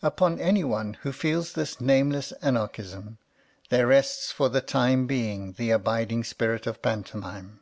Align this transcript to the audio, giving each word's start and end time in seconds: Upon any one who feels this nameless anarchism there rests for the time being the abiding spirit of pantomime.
Upon 0.00 0.38
any 0.40 0.62
one 0.62 0.94
who 1.00 1.10
feels 1.10 1.54
this 1.54 1.80
nameless 1.80 2.30
anarchism 2.40 3.18
there 3.68 3.88
rests 3.88 4.30
for 4.30 4.48
the 4.48 4.60
time 4.60 5.08
being 5.08 5.54
the 5.54 5.70
abiding 5.72 6.22
spirit 6.22 6.68
of 6.68 6.80
pantomime. 6.80 7.58